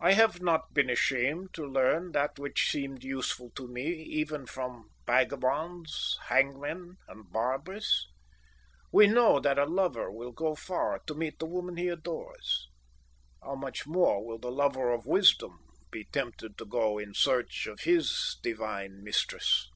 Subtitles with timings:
[0.00, 4.88] I have not been ashamed to learn that which seemed useful to me even from
[5.06, 8.06] vagabonds, hangmen, and barbers.
[8.90, 12.70] We know that a lover will go far to meet the woman he adores;
[13.42, 15.58] how much more will the lover of Wisdom
[15.90, 19.68] be tempted to go in search of his divine mistress."